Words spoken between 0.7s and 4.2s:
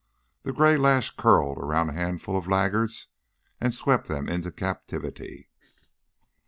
lash curled around a handful of laggards and swept